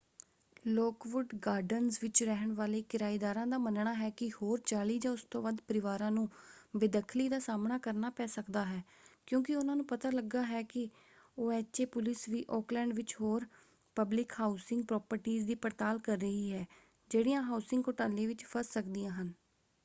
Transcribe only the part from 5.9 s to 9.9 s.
ਨੂੰ ਬੇਦਖਲੀ ਦਾ ਸਾਹਮਣਾ ਕਰਨਾ ਪੈ ਸਕਦਾ ਹੈ ਕਿਉਂਕਿ ਉਹਨਾਂ ਨੂੰ